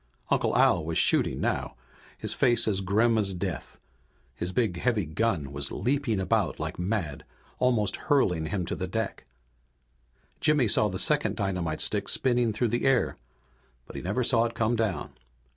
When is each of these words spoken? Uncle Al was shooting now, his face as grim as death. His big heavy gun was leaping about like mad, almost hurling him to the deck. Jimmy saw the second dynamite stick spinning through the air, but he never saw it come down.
Uncle 0.31 0.57
Al 0.57 0.83
was 0.83 0.97
shooting 0.97 1.39
now, 1.39 1.75
his 2.17 2.33
face 2.33 2.67
as 2.67 2.81
grim 2.81 3.19
as 3.19 3.35
death. 3.35 3.77
His 4.33 4.51
big 4.51 4.79
heavy 4.79 5.05
gun 5.05 5.53
was 5.53 5.71
leaping 5.71 6.19
about 6.19 6.59
like 6.59 6.79
mad, 6.79 7.23
almost 7.59 7.97
hurling 7.97 8.47
him 8.47 8.65
to 8.65 8.75
the 8.75 8.87
deck. 8.87 9.25
Jimmy 10.39 10.67
saw 10.67 10.87
the 10.87 10.97
second 10.97 11.35
dynamite 11.35 11.81
stick 11.81 12.09
spinning 12.09 12.51
through 12.51 12.69
the 12.69 12.85
air, 12.87 13.15
but 13.85 13.95
he 13.95 14.01
never 14.01 14.23
saw 14.23 14.45
it 14.45 14.55
come 14.55 14.75
down. 14.75 15.11